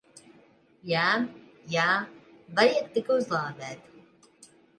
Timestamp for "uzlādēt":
3.19-4.51